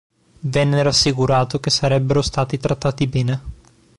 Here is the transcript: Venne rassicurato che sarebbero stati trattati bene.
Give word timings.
Venne 0.39 0.81
rassicurato 0.81 1.59
che 1.59 1.69
sarebbero 1.69 2.23
stati 2.23 2.57
trattati 2.57 3.05
bene. 3.05 3.41